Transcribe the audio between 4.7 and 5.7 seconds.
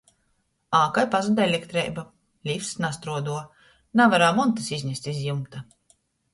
iznest iz jumta.